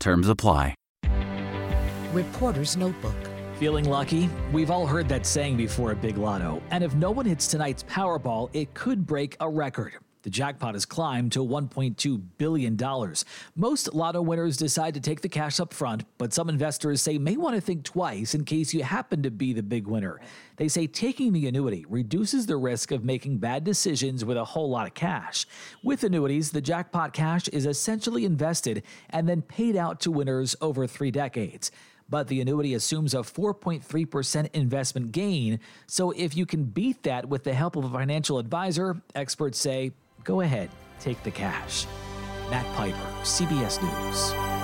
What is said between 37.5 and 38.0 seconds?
help of a